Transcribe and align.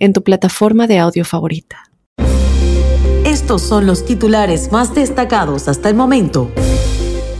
en 0.00 0.12
tu 0.12 0.24
plataforma 0.24 0.88
de 0.88 0.98
audio 0.98 1.24
favorita. 1.24 1.84
Estos 3.24 3.62
son 3.62 3.86
los 3.86 4.04
titulares 4.04 4.72
más 4.72 4.94
destacados 4.94 5.68
hasta 5.68 5.88
el 5.88 5.94
momento. 5.94 6.50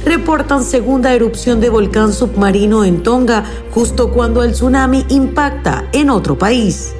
Reportan 0.05 0.62
segunda 0.62 1.12
erupción 1.12 1.61
de 1.61 1.69
volcán 1.69 2.12
submarino 2.12 2.85
en 2.85 3.02
Tonga 3.02 3.45
justo 3.73 4.12
cuando 4.12 4.43
el 4.43 4.52
tsunami 4.52 5.05
impacta 5.09 5.88
en 5.93 6.11
otro 6.11 6.38
país. 6.38 6.95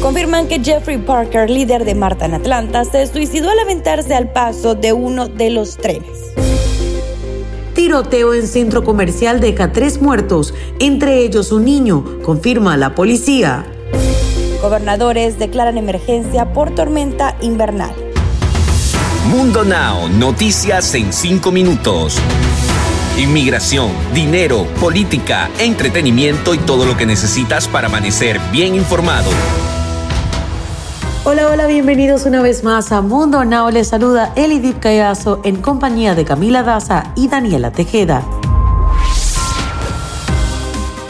Confirman 0.00 0.48
que 0.48 0.58
Jeffrey 0.58 0.98
Parker, 0.98 1.48
líder 1.48 1.84
de 1.84 1.94
Marta 1.94 2.26
en 2.26 2.34
Atlanta, 2.34 2.84
se 2.84 3.06
suicidó 3.06 3.50
al 3.50 3.58
aventarse 3.60 4.14
al 4.14 4.32
paso 4.32 4.74
de 4.74 4.92
uno 4.92 5.28
de 5.28 5.50
los 5.50 5.76
trenes. 5.76 6.32
Tiroteo 7.74 8.34
en 8.34 8.46
centro 8.46 8.84
comercial 8.84 9.40
deja 9.40 9.72
tres 9.72 10.02
muertos, 10.02 10.52
entre 10.80 11.20
ellos 11.20 11.52
un 11.52 11.64
niño, 11.64 12.04
confirma 12.22 12.76
la 12.76 12.94
policía. 12.94 13.71
Gobernadores 14.62 15.40
declaran 15.40 15.76
emergencia 15.76 16.52
por 16.52 16.72
tormenta 16.72 17.36
invernal. 17.40 17.92
Mundo 19.28 19.64
Now, 19.64 20.08
noticias 20.08 20.94
en 20.94 21.12
5 21.12 21.50
minutos. 21.50 22.16
Inmigración, 23.18 23.90
dinero, 24.14 24.64
política, 24.80 25.50
entretenimiento 25.58 26.54
y 26.54 26.58
todo 26.58 26.86
lo 26.86 26.96
que 26.96 27.06
necesitas 27.06 27.66
para 27.66 27.88
amanecer 27.88 28.38
bien 28.52 28.76
informado. 28.76 29.28
Hola, 31.24 31.48
hola, 31.48 31.66
bienvenidos 31.66 32.24
una 32.24 32.40
vez 32.40 32.62
más 32.62 32.92
a 32.92 33.00
Mundo 33.00 33.44
Now. 33.44 33.68
Les 33.68 33.88
saluda 33.88 34.32
Elidip 34.36 34.78
Callazo 34.78 35.40
en 35.42 35.56
compañía 35.60 36.14
de 36.14 36.24
Camila 36.24 36.62
Daza 36.62 37.12
y 37.16 37.26
Daniela 37.26 37.72
Tejeda. 37.72 38.22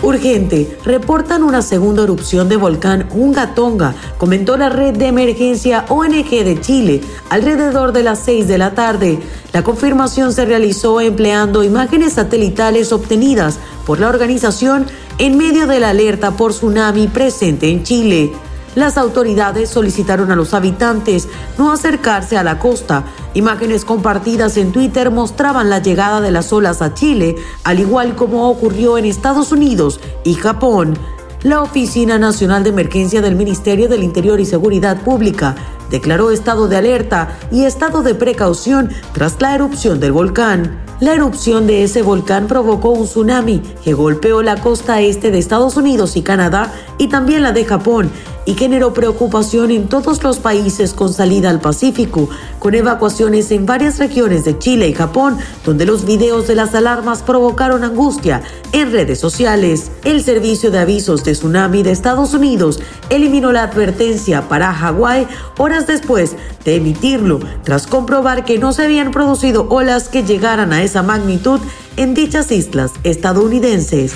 Urgente, 0.02 0.76
reportan 0.84 1.44
una 1.44 1.62
segunda 1.62 2.02
erupción 2.02 2.48
de 2.48 2.56
volcán 2.56 3.06
Unga 3.14 3.54
Tonga, 3.54 3.94
comentó 4.18 4.56
la 4.56 4.68
red 4.68 4.96
de 4.96 5.06
emergencia 5.06 5.84
ONG 5.88 6.28
de 6.28 6.60
Chile 6.60 7.00
alrededor 7.30 7.92
de 7.92 8.02
las 8.02 8.18
6 8.18 8.48
de 8.48 8.58
la 8.58 8.74
tarde. 8.74 9.20
La 9.52 9.62
confirmación 9.62 10.32
se 10.32 10.44
realizó 10.44 11.00
empleando 11.00 11.62
imágenes 11.62 12.14
satelitales 12.14 12.92
obtenidas 12.92 13.60
por 13.86 14.00
la 14.00 14.08
organización 14.08 14.86
en 15.18 15.38
medio 15.38 15.68
de 15.68 15.78
la 15.78 15.90
alerta 15.90 16.32
por 16.32 16.50
tsunami 16.50 17.06
presente 17.06 17.70
en 17.70 17.84
Chile. 17.84 18.32
Las 18.74 18.96
autoridades 18.96 19.68
solicitaron 19.68 20.30
a 20.30 20.36
los 20.36 20.54
habitantes 20.54 21.28
no 21.58 21.72
acercarse 21.72 22.38
a 22.38 22.42
la 22.42 22.58
costa. 22.58 23.04
Imágenes 23.34 23.84
compartidas 23.84 24.56
en 24.56 24.72
Twitter 24.72 25.10
mostraban 25.10 25.68
la 25.68 25.80
llegada 25.80 26.22
de 26.22 26.30
las 26.30 26.52
olas 26.54 26.80
a 26.80 26.94
Chile, 26.94 27.34
al 27.64 27.80
igual 27.80 28.16
como 28.16 28.48
ocurrió 28.48 28.96
en 28.96 29.04
Estados 29.04 29.52
Unidos 29.52 30.00
y 30.24 30.34
Japón. 30.34 30.98
La 31.42 31.60
Oficina 31.60 32.18
Nacional 32.18 32.62
de 32.62 32.70
Emergencia 32.70 33.20
del 33.20 33.34
Ministerio 33.34 33.88
del 33.88 34.04
Interior 34.04 34.40
y 34.40 34.46
Seguridad 34.46 35.02
Pública 35.02 35.56
declaró 35.90 36.30
estado 36.30 36.68
de 36.68 36.76
alerta 36.76 37.36
y 37.50 37.64
estado 37.64 38.02
de 38.02 38.14
precaución 38.14 38.90
tras 39.12 39.36
la 39.40 39.54
erupción 39.54 40.00
del 40.00 40.12
volcán. 40.12 40.80
La 41.00 41.14
erupción 41.14 41.66
de 41.66 41.82
ese 41.82 42.02
volcán 42.02 42.46
provocó 42.46 42.90
un 42.90 43.06
tsunami 43.06 43.60
que 43.84 43.92
golpeó 43.92 44.40
la 44.40 44.60
costa 44.60 45.00
este 45.00 45.32
de 45.32 45.38
Estados 45.38 45.76
Unidos 45.76 46.16
y 46.16 46.22
Canadá 46.22 46.72
y 46.96 47.08
también 47.08 47.42
la 47.42 47.50
de 47.50 47.64
Japón 47.64 48.10
y 48.44 48.54
generó 48.54 48.92
preocupación 48.92 49.70
en 49.70 49.88
todos 49.88 50.22
los 50.22 50.38
países 50.38 50.94
con 50.94 51.12
salida 51.12 51.50
al 51.50 51.60
Pacífico, 51.60 52.28
con 52.58 52.74
evacuaciones 52.74 53.50
en 53.50 53.66
varias 53.66 53.98
regiones 53.98 54.44
de 54.44 54.58
Chile 54.58 54.88
y 54.88 54.94
Japón, 54.94 55.38
donde 55.64 55.86
los 55.86 56.04
videos 56.04 56.46
de 56.46 56.54
las 56.54 56.74
alarmas 56.74 57.22
provocaron 57.22 57.84
angustia 57.84 58.42
en 58.72 58.92
redes 58.92 59.20
sociales. 59.20 59.90
El 60.04 60.22
Servicio 60.22 60.70
de 60.70 60.78
Avisos 60.78 61.24
de 61.24 61.32
Tsunami 61.32 61.82
de 61.82 61.92
Estados 61.92 62.34
Unidos 62.34 62.80
eliminó 63.10 63.52
la 63.52 63.64
advertencia 63.64 64.48
para 64.48 64.72
Hawái 64.72 65.26
horas 65.58 65.86
después 65.86 66.36
de 66.64 66.76
emitirlo, 66.76 67.40
tras 67.62 67.86
comprobar 67.86 68.44
que 68.44 68.58
no 68.58 68.72
se 68.72 68.84
habían 68.84 69.10
producido 69.10 69.66
olas 69.68 70.08
que 70.08 70.22
llegaran 70.22 70.72
a 70.72 70.82
esa 70.82 71.02
magnitud 71.02 71.60
en 71.96 72.14
dichas 72.14 72.50
islas 72.50 72.92
estadounidenses. 73.04 74.14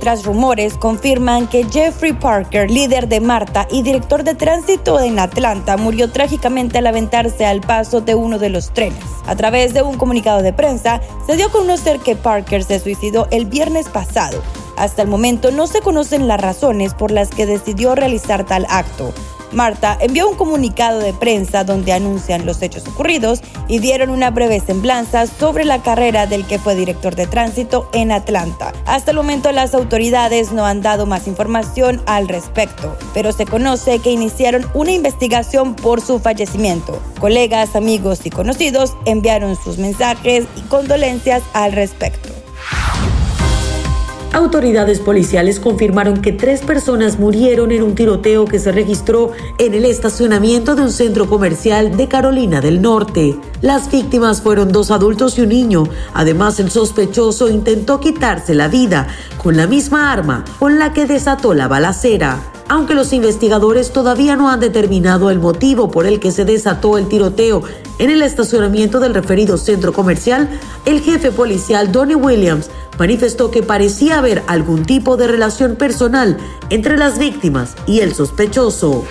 Tras 0.00 0.24
rumores 0.24 0.78
confirman 0.78 1.46
que 1.46 1.66
Jeffrey 1.70 2.14
Parker, 2.14 2.70
líder 2.70 3.06
de 3.06 3.20
Marta 3.20 3.68
y 3.70 3.82
director 3.82 4.24
de 4.24 4.34
tránsito 4.34 4.98
en 4.98 5.18
Atlanta, 5.18 5.76
murió 5.76 6.10
trágicamente 6.10 6.78
al 6.78 6.86
aventarse 6.86 7.44
al 7.44 7.60
paso 7.60 8.00
de 8.00 8.14
uno 8.14 8.38
de 8.38 8.48
los 8.48 8.72
trenes. 8.72 9.04
A 9.26 9.36
través 9.36 9.74
de 9.74 9.82
un 9.82 9.98
comunicado 9.98 10.40
de 10.40 10.54
prensa, 10.54 11.02
se 11.26 11.36
dio 11.36 11.48
a 11.48 11.52
conocer 11.52 12.00
que 12.00 12.16
Parker 12.16 12.64
se 12.64 12.80
suicidó 12.80 13.28
el 13.30 13.44
viernes 13.44 13.90
pasado. 13.90 14.42
Hasta 14.78 15.02
el 15.02 15.08
momento 15.08 15.50
no 15.50 15.66
se 15.66 15.82
conocen 15.82 16.28
las 16.28 16.40
razones 16.40 16.94
por 16.94 17.10
las 17.10 17.28
que 17.28 17.44
decidió 17.44 17.94
realizar 17.94 18.46
tal 18.46 18.66
acto. 18.70 19.12
Marta 19.52 19.96
envió 20.00 20.28
un 20.28 20.36
comunicado 20.36 21.00
de 21.00 21.12
prensa 21.12 21.64
donde 21.64 21.92
anuncian 21.92 22.46
los 22.46 22.62
hechos 22.62 22.86
ocurridos 22.86 23.40
y 23.68 23.78
dieron 23.78 24.10
una 24.10 24.30
breve 24.30 24.60
semblanza 24.60 25.26
sobre 25.26 25.64
la 25.64 25.82
carrera 25.82 26.26
del 26.26 26.46
que 26.46 26.58
fue 26.58 26.74
director 26.74 27.14
de 27.14 27.26
tránsito 27.26 27.88
en 27.92 28.12
Atlanta. 28.12 28.72
Hasta 28.86 29.10
el 29.10 29.16
momento 29.16 29.52
las 29.52 29.74
autoridades 29.74 30.52
no 30.52 30.66
han 30.66 30.82
dado 30.82 31.06
más 31.06 31.26
información 31.26 32.02
al 32.06 32.28
respecto, 32.28 32.96
pero 33.14 33.32
se 33.32 33.46
conoce 33.46 33.98
que 33.98 34.12
iniciaron 34.12 34.66
una 34.74 34.92
investigación 34.92 35.74
por 35.74 36.00
su 36.00 36.18
fallecimiento. 36.18 37.00
Colegas, 37.20 37.76
amigos 37.76 38.20
y 38.24 38.30
conocidos 38.30 38.94
enviaron 39.04 39.56
sus 39.56 39.78
mensajes 39.78 40.44
y 40.56 40.60
condolencias 40.62 41.42
al 41.52 41.72
respecto. 41.72 42.29
Autoridades 44.32 45.00
policiales 45.00 45.58
confirmaron 45.58 46.22
que 46.22 46.30
tres 46.30 46.60
personas 46.60 47.18
murieron 47.18 47.72
en 47.72 47.82
un 47.82 47.96
tiroteo 47.96 48.44
que 48.44 48.60
se 48.60 48.70
registró 48.70 49.32
en 49.58 49.74
el 49.74 49.84
estacionamiento 49.84 50.76
de 50.76 50.82
un 50.82 50.92
centro 50.92 51.28
comercial 51.28 51.96
de 51.96 52.06
Carolina 52.06 52.60
del 52.60 52.80
Norte. 52.80 53.36
Las 53.60 53.90
víctimas 53.90 54.40
fueron 54.40 54.70
dos 54.70 54.92
adultos 54.92 55.36
y 55.36 55.40
un 55.40 55.48
niño. 55.48 55.84
Además, 56.14 56.60
el 56.60 56.70
sospechoso 56.70 57.48
intentó 57.48 57.98
quitarse 57.98 58.54
la 58.54 58.68
vida 58.68 59.08
con 59.42 59.56
la 59.56 59.66
misma 59.66 60.12
arma 60.12 60.44
con 60.60 60.78
la 60.78 60.92
que 60.92 61.06
desató 61.06 61.52
la 61.52 61.66
balacera 61.66 62.40
aunque 62.70 62.94
los 62.94 63.12
investigadores 63.12 63.92
todavía 63.92 64.36
no 64.36 64.48
han 64.48 64.60
determinado 64.60 65.30
el 65.30 65.40
motivo 65.40 65.90
por 65.90 66.06
el 66.06 66.20
que 66.20 66.30
se 66.30 66.44
desató 66.44 66.98
el 66.98 67.08
tiroteo 67.08 67.64
en 67.98 68.10
el 68.10 68.22
estacionamiento 68.22 69.00
del 69.00 69.12
referido 69.12 69.58
centro 69.58 69.92
comercial, 69.92 70.48
el 70.84 71.00
jefe 71.00 71.32
policial 71.32 71.90
Donnie 71.90 72.14
Williams 72.14 72.70
manifestó 72.96 73.50
que 73.50 73.64
parecía 73.64 74.18
haber 74.18 74.44
algún 74.46 74.84
tipo 74.84 75.16
de 75.16 75.26
relación 75.26 75.74
personal 75.74 76.38
entre 76.70 76.96
las 76.96 77.18
víctimas 77.18 77.74
y 77.88 78.00
el 78.00 78.14
sospechoso. 78.14 79.04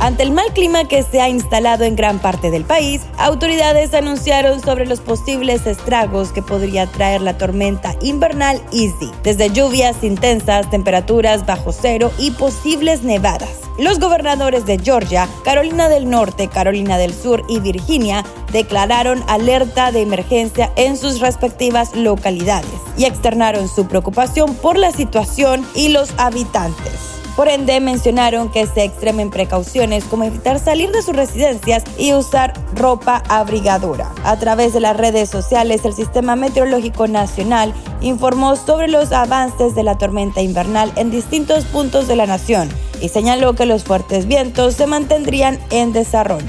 Ante 0.00 0.22
el 0.22 0.32
mal 0.32 0.50
clima 0.54 0.84
que 0.84 1.02
se 1.02 1.20
ha 1.20 1.28
instalado 1.28 1.84
en 1.84 1.94
gran 1.94 2.20
parte 2.20 2.50
del 2.50 2.64
país, 2.64 3.02
autoridades 3.18 3.92
anunciaron 3.92 4.62
sobre 4.62 4.86
los 4.86 5.00
posibles 5.00 5.66
estragos 5.66 6.32
que 6.32 6.40
podría 6.40 6.86
traer 6.86 7.20
la 7.20 7.36
tormenta 7.36 7.94
invernal 8.00 8.62
Easy, 8.72 9.10
desde 9.22 9.50
lluvias 9.50 10.02
intensas, 10.02 10.70
temperaturas 10.70 11.44
bajo 11.44 11.70
cero 11.72 12.10
y 12.18 12.30
posibles 12.30 13.02
nevadas. 13.02 13.50
Los 13.78 14.00
gobernadores 14.00 14.64
de 14.64 14.78
Georgia, 14.78 15.28
Carolina 15.44 15.90
del 15.90 16.08
Norte, 16.08 16.48
Carolina 16.48 16.96
del 16.96 17.12
Sur 17.12 17.44
y 17.46 17.60
Virginia 17.60 18.24
declararon 18.52 19.22
alerta 19.28 19.92
de 19.92 20.00
emergencia 20.00 20.72
en 20.76 20.96
sus 20.96 21.20
respectivas 21.20 21.94
localidades 21.94 22.70
y 22.96 23.04
externaron 23.04 23.68
su 23.68 23.86
preocupación 23.86 24.54
por 24.54 24.78
la 24.78 24.92
situación 24.92 25.66
y 25.74 25.90
los 25.90 26.10
habitantes. 26.16 27.19
Por 27.36 27.48
ende, 27.48 27.80
mencionaron 27.80 28.50
que 28.50 28.66
se 28.66 28.84
extremen 28.84 29.30
precauciones 29.30 30.04
como 30.04 30.24
evitar 30.24 30.58
salir 30.58 30.90
de 30.90 31.02
sus 31.02 31.14
residencias 31.14 31.84
y 31.96 32.12
usar 32.12 32.52
ropa 32.74 33.22
abrigadora. 33.28 34.10
A 34.24 34.36
través 34.38 34.72
de 34.72 34.80
las 34.80 34.96
redes 34.96 35.30
sociales, 35.30 35.84
el 35.84 35.94
Sistema 35.94 36.36
Meteorológico 36.36 37.06
Nacional 37.08 37.72
informó 38.00 38.56
sobre 38.56 38.88
los 38.88 39.12
avances 39.12 39.74
de 39.74 39.82
la 39.82 39.96
tormenta 39.96 40.42
invernal 40.42 40.92
en 40.96 41.10
distintos 41.10 41.64
puntos 41.64 42.08
de 42.08 42.16
la 42.16 42.26
nación 42.26 42.68
y 43.00 43.08
señaló 43.08 43.54
que 43.54 43.66
los 43.66 43.84
fuertes 43.84 44.26
vientos 44.26 44.74
se 44.74 44.86
mantendrían 44.86 45.58
en 45.70 45.92
desarrollo. 45.92 46.46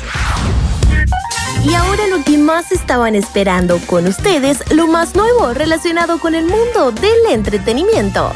Y 1.63 1.75
ahora 1.75 2.07
lo 2.07 2.23
que 2.23 2.37
más 2.39 2.71
estaban 2.71 3.13
esperando 3.13 3.79
con 3.85 4.07
ustedes, 4.07 4.63
lo 4.71 4.87
más 4.87 5.15
nuevo 5.15 5.53
relacionado 5.53 6.19
con 6.19 6.33
el 6.33 6.45
mundo 6.47 6.91
del 6.91 7.33
entretenimiento. 7.33 8.31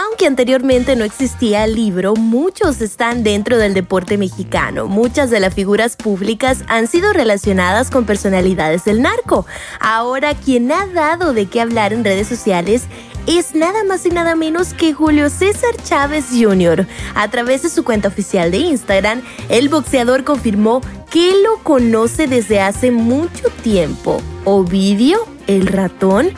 Aunque 0.00 0.28
anteriormente 0.28 0.94
no 0.94 1.02
existía 1.04 1.64
el 1.64 1.74
libro, 1.74 2.14
muchos 2.14 2.80
están 2.80 3.24
dentro 3.24 3.58
del 3.58 3.74
deporte 3.74 4.16
mexicano. 4.16 4.86
Muchas 4.86 5.28
de 5.28 5.40
las 5.40 5.52
figuras 5.52 5.96
públicas 5.96 6.62
han 6.68 6.86
sido 6.86 7.12
relacionadas 7.12 7.90
con 7.90 8.04
personalidades 8.04 8.84
del 8.84 9.02
narco. 9.02 9.44
Ahora, 9.80 10.34
quien 10.34 10.70
ha 10.70 10.86
dado 10.86 11.32
de 11.32 11.46
qué 11.46 11.60
hablar 11.60 11.92
en 11.92 12.04
redes 12.04 12.28
sociales 12.28 12.84
es 13.26 13.56
nada 13.56 13.82
más 13.82 14.06
y 14.06 14.10
nada 14.10 14.36
menos 14.36 14.72
que 14.72 14.92
Julio 14.92 15.30
César 15.30 15.74
Chávez 15.82 16.26
Jr. 16.30 16.86
A 17.16 17.28
través 17.28 17.64
de 17.64 17.68
su 17.68 17.82
cuenta 17.82 18.06
oficial 18.06 18.52
de 18.52 18.58
Instagram, 18.58 19.22
el 19.48 19.68
boxeador 19.68 20.22
confirmó 20.22 20.80
que 21.10 21.32
lo 21.42 21.58
conoce 21.64 22.28
desde 22.28 22.60
hace 22.60 22.92
mucho 22.92 23.48
tiempo. 23.64 24.22
Ovidio, 24.44 25.26
el 25.48 25.66
ratón, 25.66 26.30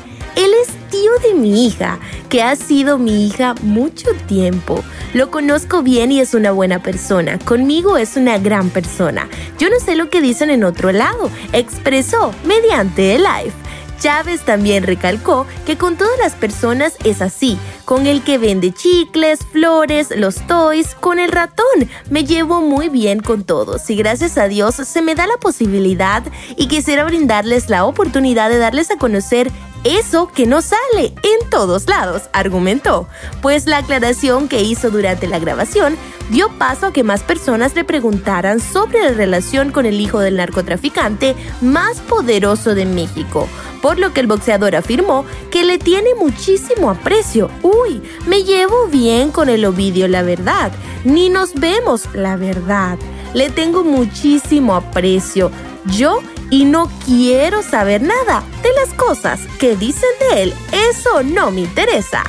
él 0.44 0.52
es 0.62 0.68
tío 0.90 1.12
de 1.22 1.34
mi 1.34 1.66
hija, 1.66 1.98
que 2.28 2.42
ha 2.42 2.56
sido 2.56 2.98
mi 2.98 3.26
hija 3.26 3.54
mucho 3.62 4.08
tiempo. 4.26 4.82
Lo 5.12 5.30
conozco 5.30 5.82
bien 5.82 6.12
y 6.12 6.20
es 6.20 6.34
una 6.34 6.50
buena 6.50 6.82
persona. 6.82 7.38
Conmigo 7.38 7.98
es 7.98 8.16
una 8.16 8.38
gran 8.38 8.70
persona. 8.70 9.28
Yo 9.58 9.68
no 9.68 9.78
sé 9.80 9.96
lo 9.96 10.08
que 10.08 10.20
dicen 10.20 10.50
en 10.50 10.64
otro 10.64 10.92
lado, 10.92 11.30
expresó 11.52 12.32
mediante 12.44 13.16
el 13.16 13.24
live. 13.24 13.52
Chávez 14.00 14.40
también 14.40 14.84
recalcó 14.84 15.46
que 15.66 15.76
con 15.76 15.96
todas 15.96 16.18
las 16.18 16.34
personas 16.34 16.94
es 17.04 17.20
así, 17.20 17.58
con 17.84 18.06
el 18.06 18.22
que 18.22 18.38
vende 18.38 18.72
chicles, 18.72 19.40
flores, 19.52 20.08
los 20.16 20.36
toys, 20.46 20.94
con 20.94 21.18
el 21.18 21.30
ratón. 21.30 21.66
Me 22.08 22.24
llevo 22.24 22.62
muy 22.62 22.88
bien 22.88 23.20
con 23.20 23.44
todos 23.44 23.90
y 23.90 23.96
gracias 23.96 24.38
a 24.38 24.48
Dios 24.48 24.76
se 24.76 25.02
me 25.02 25.14
da 25.14 25.26
la 25.26 25.36
posibilidad 25.36 26.22
y 26.56 26.66
quisiera 26.66 27.04
brindarles 27.04 27.68
la 27.68 27.84
oportunidad 27.84 28.48
de 28.48 28.58
darles 28.58 28.90
a 28.90 28.96
conocer 28.96 29.50
eso 29.84 30.30
que 30.34 30.46
no 30.46 30.62
sale 30.62 31.14
en 31.22 31.50
todos 31.50 31.88
lados, 31.88 32.22
argumentó, 32.32 33.08
pues 33.42 33.66
la 33.66 33.78
aclaración 33.78 34.48
que 34.48 34.62
hizo 34.62 34.90
durante 34.90 35.26
la 35.26 35.38
grabación 35.38 35.96
dio 36.30 36.48
paso 36.58 36.86
a 36.86 36.92
que 36.92 37.02
más 37.02 37.22
personas 37.22 37.74
le 37.74 37.84
preguntaran 37.84 38.60
sobre 38.60 39.02
la 39.02 39.10
relación 39.10 39.72
con 39.72 39.86
el 39.86 40.00
hijo 40.00 40.20
del 40.20 40.36
narcotraficante 40.36 41.34
más 41.60 41.98
poderoso 42.00 42.74
de 42.74 42.86
México, 42.86 43.48
por 43.82 43.98
lo 43.98 44.12
que 44.12 44.20
el 44.20 44.26
boxeador 44.26 44.76
afirmó 44.76 45.24
que 45.50 45.64
le 45.64 45.78
tiene 45.78 46.14
muchísimo 46.14 46.90
aprecio. 46.90 47.50
Uy, 47.62 48.02
me 48.26 48.44
llevo 48.44 48.86
bien 48.86 49.30
con 49.30 49.48
el 49.48 49.64
Ovidio, 49.64 50.08
la 50.08 50.22
verdad, 50.22 50.70
ni 51.04 51.28
nos 51.28 51.54
vemos, 51.54 52.08
la 52.14 52.36
verdad. 52.36 52.98
Le 53.34 53.50
tengo 53.50 53.84
muchísimo 53.84 54.74
aprecio. 54.74 55.50
Yo 55.86 56.20
y 56.50 56.64
no 56.64 56.90
quiero 57.04 57.62
saber 57.62 58.02
nada 58.02 58.44
de 58.62 58.72
las 58.74 58.92
cosas 58.94 59.40
que 59.58 59.76
dicen 59.76 60.10
de 60.20 60.42
él. 60.42 60.54
Eso 60.72 61.22
no 61.22 61.50
me 61.50 61.62
interesa. 61.62 62.24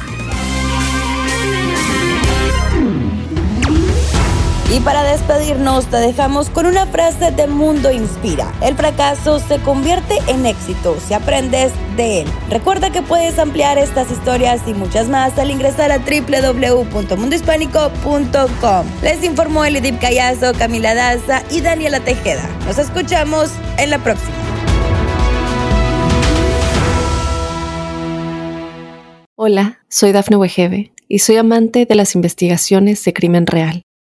Y 4.74 4.80
para 4.80 5.04
despedirnos 5.04 5.88
te 5.88 5.98
dejamos 5.98 6.50
con 6.50 6.66
una 6.66 6.86
frase 6.86 7.32
de 7.32 7.46
Mundo 7.46 7.92
Inspira. 7.92 8.50
El 8.62 8.78
fracaso 8.78 9.40
se 9.40 9.60
convierte 9.60 10.18
en 10.28 10.46
éxito 10.46 10.98
si 11.06 11.14
aprendes 11.14 11.74
de 11.98 12.22
él. 12.22 12.28
Recuerda 12.50 12.90
que 12.90 13.02
puedes 13.02 13.38
ampliar 13.38 13.78
estas 13.78 14.10
historias 14.10 14.62
y 14.66 14.74
muchas 14.74 15.10
más 15.10 15.38
al 15.38 15.52
ingresar 15.52 15.92
a 15.92 15.98
www.mundohispánico.com. 15.98 18.86
Les 19.04 19.22
informó 19.26 19.66
Elidip 19.66 20.00
Callazo, 20.00 20.54
Camila 20.58 20.96
Daza 20.96 21.44
y 21.52 21.60
Daniela 21.60 22.00
Tejeda. 22.00 22.50
Nos 22.66 22.78
escuchamos 22.78 23.52
en 23.78 23.90
la 23.90 24.02
próxima. 24.02 24.32
Hola, 29.36 29.82
soy 29.90 30.14
Dafne 30.14 30.38
Wegebe 30.38 30.94
y 31.10 31.20
soy 31.20 31.36
amante 31.36 31.86
de 31.86 31.96
las 31.96 32.16
investigaciones 32.16 33.04
de 33.04 33.12
crimen 33.12 33.48
real. 33.48 33.84